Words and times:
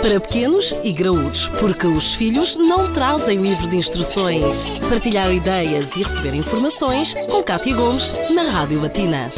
Para 0.00 0.20
pequenos 0.20 0.74
e 0.82 0.90
graúdos, 0.90 1.48
porque 1.60 1.86
os 1.86 2.14
filhos 2.14 2.56
não 2.56 2.90
trazem 2.94 3.42
livro 3.42 3.68
de 3.68 3.76
instruções. 3.76 4.64
Partilhar 4.88 5.30
ideias 5.30 5.94
e 5.94 6.02
receber 6.02 6.32
informações 6.32 7.12
com 7.30 7.42
Cátia 7.42 7.76
Gomes 7.76 8.10
na 8.30 8.44
Rádio 8.44 8.80
Latina. 8.80 9.30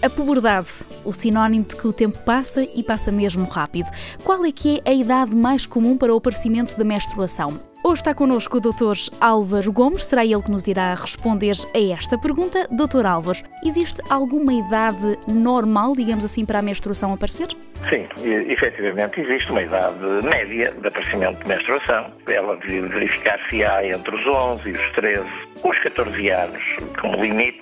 A 0.00 0.08
puberdade, 0.08 0.68
o 1.04 1.12
sinónimo 1.12 1.64
de 1.64 1.74
que 1.74 1.88
o 1.88 1.92
tempo 1.92 2.16
passa 2.18 2.62
e 2.62 2.84
passa 2.84 3.10
mesmo 3.10 3.44
rápido. 3.46 3.90
Qual 4.22 4.44
é 4.44 4.52
que 4.52 4.80
é 4.84 4.90
a 4.90 4.94
idade 4.94 5.34
mais 5.34 5.66
comum 5.66 5.98
para 5.98 6.14
o 6.14 6.18
aparecimento 6.18 6.78
da 6.78 6.84
menstruação? 6.84 7.58
Hoje 7.86 8.00
está 8.00 8.12
connosco 8.12 8.56
o 8.56 8.60
Dr. 8.60 8.96
Álvaro 9.20 9.72
Gomes, 9.72 10.06
será 10.06 10.24
ele 10.24 10.42
que 10.42 10.50
nos 10.50 10.66
irá 10.66 10.92
responder 10.96 11.54
a 11.72 11.94
esta 11.94 12.18
pergunta. 12.18 12.66
Dr. 12.68 13.06
Álvaro, 13.06 13.38
existe 13.64 14.02
alguma 14.10 14.52
idade 14.52 15.16
normal, 15.28 15.94
digamos 15.94 16.24
assim, 16.24 16.44
para 16.44 16.58
a 16.58 16.62
menstruação 16.62 17.14
aparecer? 17.14 17.46
Sim, 17.88 18.08
efetivamente 18.48 19.20
existe 19.20 19.52
uma 19.52 19.62
idade 19.62 20.04
média 20.24 20.72
de 20.72 20.88
aparecimento 20.88 21.38
de 21.38 21.46
menstruação. 21.46 22.10
Ela 22.26 22.56
verificar-se-á 22.56 23.86
entre 23.86 24.16
os 24.16 24.26
11 24.26 24.68
e 24.68 24.72
os 24.72 24.90
13, 24.90 25.22
os 25.62 25.78
14 25.78 26.28
anos 26.28 26.64
como 27.00 27.22
limite. 27.22 27.60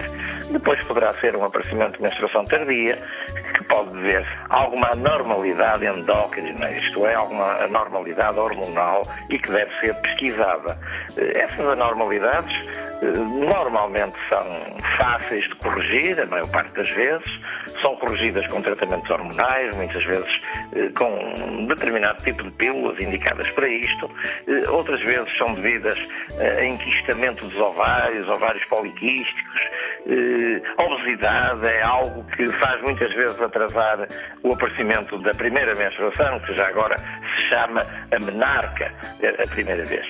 Depois 0.51 0.83
poderá 0.85 1.15
ser 1.15 1.37
um 1.37 1.45
aparecimento 1.45 1.97
de 1.97 2.03
menstruação 2.03 2.45
tardia, 2.45 2.99
que 3.55 3.65
pode 3.65 3.91
dever 3.91 4.27
alguma 4.49 4.89
anormalidade 4.93 5.87
endócrina, 5.87 6.71
isto 6.73 7.07
é, 7.07 7.15
alguma 7.15 7.65
anormalidade 7.65 8.39
hormonal 8.39 9.03
e 9.31 9.39
que 9.39 9.51
deve 9.51 9.71
ser 9.81 9.95
pesquisada. 9.95 10.79
Eh, 11.17 11.33
essas 11.37 11.67
anormalidades 11.67 12.53
eh, 13.03 13.07
normalmente 13.47 14.17
são 14.29 14.45
fáceis 14.99 15.45
de 15.49 15.55
corrigir, 15.57 16.21
a 16.21 16.27
maior 16.27 16.49
parte 16.51 16.73
das 16.75 16.91
vezes, 16.91 17.41
são 17.81 17.97
corrigidas 17.97 18.47
com 18.49 18.61
tratamentos 18.61 19.09
hormonais, 19.11 19.77
muitas 19.77 20.05
vezes 20.05 20.41
eh, 20.75 20.91
com 20.97 21.09
um 21.09 21.67
determinado 21.67 22.23
tipo 22.23 22.43
de 22.43 22.51
pílulas 22.53 22.99
indicadas 23.01 23.49
para 23.51 23.69
isto, 23.69 24.11
outras 24.69 25.01
vezes 25.03 25.37
são 25.39 25.55
devidas 25.55 25.99
a 26.39 26.65
enquistamento 26.65 27.47
dos 27.47 27.59
ovários, 27.59 28.29
ovários 28.29 28.65
poliquísticos, 28.67 29.63
obesidade 30.79 31.67
é 31.67 31.83
algo 31.83 32.25
que 32.37 32.47
faz 32.59 32.81
muitas 32.83 33.13
vezes 33.15 33.41
atrasar 33.41 34.07
o 34.43 34.53
aparecimento 34.53 35.19
da 35.19 35.33
primeira 35.33 35.75
menstruação, 35.75 36.41
que 36.41 36.55
já 36.55 36.69
agora 36.69 36.97
se 36.99 37.43
chama 37.43 37.81
a 38.13 38.19
menarca, 38.25 38.93
a 39.43 39.49
primeira 39.49 39.85
vez. 39.85 40.07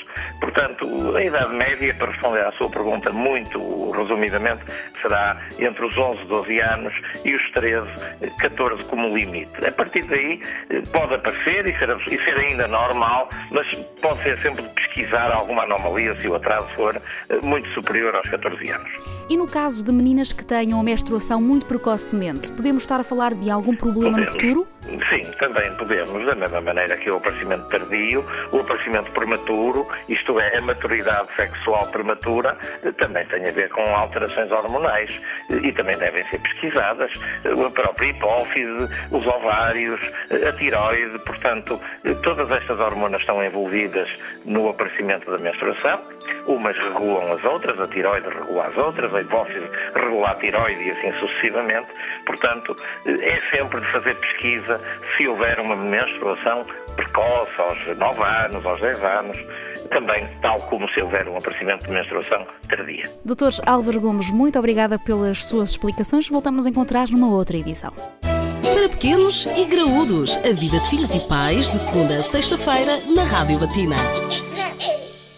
Portanto, 0.55 1.16
a 1.16 1.22
idade 1.22 1.52
média, 1.52 1.92
para 1.94 2.12
responder 2.12 2.47
à 2.47 2.52
sua 2.52 2.70
pergunta 2.70 3.12
muito 3.12 3.91
resumidamente, 3.91 4.62
será 5.02 5.36
entre 5.58 5.84
os 5.84 5.98
11, 5.98 6.24
12 6.27 6.61
anos 6.61 6.94
e 7.24 7.34
os 7.34 7.50
13, 7.50 7.88
14 8.38 8.84
como 8.84 9.16
limite. 9.16 9.66
A 9.66 9.72
partir 9.72 10.05
daí 10.05 10.41
pode 10.92 11.14
aparecer 11.14 11.66
e 11.66 11.77
ser, 11.77 11.91
e 12.06 12.24
ser 12.24 12.38
ainda 12.38 12.69
normal, 12.69 13.28
mas 13.50 13.66
pode 14.00 14.22
ser 14.22 14.38
sempre 14.42 14.62
de 14.62 14.69
pesquisar 14.70 15.33
alguma 15.33 15.64
anomalia 15.64 16.14
se 16.20 16.28
o 16.28 16.36
atraso 16.36 16.68
for 16.77 17.02
muito 17.42 17.68
superior 17.70 18.14
aos 18.14 18.28
14 18.28 18.70
anos. 18.70 18.91
E 19.28 19.36
no 19.36 19.48
caso 19.48 19.83
de 19.83 19.91
meninas 19.91 20.33
que 20.33 20.46
tenham 20.46 20.78
a 20.78 20.84
menstruação 20.84 21.41
muito 21.41 21.66
precocemente, 21.66 22.52
podemos 22.52 22.83
estar 22.83 23.00
a 23.00 23.05
falar 23.05 23.34
de 23.34 23.50
algum 23.50 23.74
problema 23.74 24.18
podemos. 24.18 24.34
no 24.34 24.41
futuro? 24.41 24.68
Sim, 24.84 25.30
também 25.39 25.74
podemos, 25.77 26.27
da 26.27 26.34
mesma 26.34 26.61
maneira 26.61 26.96
que 26.98 27.11
o 27.11 27.16
aparecimento 27.16 27.66
tardio, 27.68 28.24
o 28.52 28.58
aparecimento 28.58 29.11
prematuro, 29.12 29.89
isto 30.08 30.39
é, 30.39 30.43
a 30.56 30.60
maturidade 30.60 31.28
sexual 31.36 31.86
prematura, 31.88 32.56
também 32.98 33.24
tem 33.26 33.46
a 33.48 33.52
ver 33.52 33.68
com 33.70 33.82
alterações 33.94 34.50
hormonais 34.50 35.20
e 35.50 35.72
também 35.72 35.96
devem 35.98 36.24
ser 36.24 36.40
pesquisadas 36.40 37.10
a 37.44 37.70
própria 37.70 38.10
hipófise, 38.10 38.88
os 39.10 39.26
ovários, 39.26 40.00
a 40.30 40.52
tiroide, 40.52 41.18
portanto, 41.20 41.80
todas 42.22 42.50
estas 42.50 42.78
hormonas 42.78 43.20
estão 43.20 43.42
envolvidas 43.42 44.08
no 44.44 44.68
aparecimento 44.68 45.30
da 45.30 45.42
menstruação. 45.42 46.13
Umas 46.46 46.77
regulam 46.77 47.33
as 47.33 47.45
outras, 47.45 47.79
a 47.79 47.86
tiroide 47.86 48.29
regula 48.29 48.67
as 48.67 48.77
outras, 48.77 49.14
a 49.14 49.20
hipófise 49.20 49.68
regula 49.95 50.30
a 50.30 50.35
tiroide 50.35 50.83
e 50.83 50.90
assim 50.90 51.12
sucessivamente. 51.18 51.89
Portanto, 52.27 52.77
é 53.07 53.39
sempre 53.51 53.80
de 53.80 53.86
fazer 53.92 54.14
pesquisa 54.17 54.80
se 55.17 55.27
houver 55.27 55.58
uma 55.61 55.77
menstruação 55.77 56.67
precoce, 56.96 57.52
aos 57.58 57.98
9 57.98 58.23
anos, 58.23 58.67
aos 58.67 58.80
10 58.80 59.05
anos, 59.05 59.39
também 59.90 60.27
tal 60.40 60.61
como 60.63 60.89
se 60.90 61.02
houver 61.02 61.29
um 61.29 61.36
aparecimento 61.36 61.86
de 61.86 61.92
menstruação 61.92 62.46
tardia. 62.68 63.11
Doutor 63.24 63.52
Álvaro 63.67 64.01
Gomes, 64.01 64.30
muito 64.30 64.58
obrigada 64.58 64.98
pelas 64.98 65.45
suas 65.45 65.70
explicações. 65.70 66.29
Voltamos 66.29 66.67
a 66.67 66.70
encontrar 66.70 67.08
numa 67.08 67.29
outra 67.29 67.57
edição. 67.57 67.92
Para 68.74 68.89
pequenos 68.89 69.46
e 69.46 69.64
graúdos, 69.64 70.36
a 70.39 70.52
vida 70.52 70.80
de 70.80 70.89
filhos 70.89 71.14
e 71.14 71.20
pais, 71.29 71.68
de 71.68 71.79
segunda 71.79 72.14
a 72.14 72.23
sexta-feira, 72.23 72.98
na 73.14 73.24
Rádio 73.24 73.61
Latina. 73.61 73.96